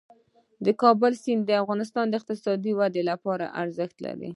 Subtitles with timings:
[0.65, 4.29] د کابل سیند د افغانستان د اقتصادي ودې لپاره ارزښت لري.